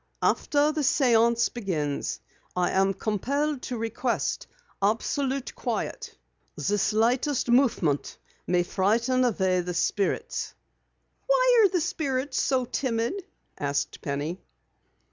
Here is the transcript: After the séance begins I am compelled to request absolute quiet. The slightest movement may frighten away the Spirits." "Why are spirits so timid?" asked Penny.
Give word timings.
After 0.23 0.71
the 0.71 0.81
séance 0.81 1.53
begins 1.53 2.21
I 2.55 2.71
am 2.71 2.95
compelled 2.95 3.61
to 3.61 3.77
request 3.77 4.47
absolute 4.81 5.53
quiet. 5.53 6.17
The 6.55 6.79
slightest 6.79 7.49
movement 7.51 8.17
may 8.47 8.63
frighten 8.63 9.23
away 9.23 9.61
the 9.61 9.75
Spirits." 9.75 10.55
"Why 11.27 11.69
are 11.71 11.79
spirits 11.79 12.41
so 12.41 12.65
timid?" 12.65 13.13
asked 13.59 14.01
Penny. 14.01 14.41